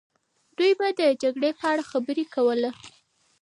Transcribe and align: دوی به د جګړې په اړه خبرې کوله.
دوی 0.57 0.71
به 0.79 0.87
د 0.99 1.01
جګړې 1.21 1.51
په 1.59 1.63
اړه 1.71 1.83
خبرې 1.91 2.25
کوله. 2.33 2.69